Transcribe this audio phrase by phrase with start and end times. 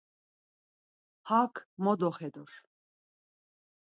[1.29, 1.53] Hak
[1.83, 2.51] mo doxedur.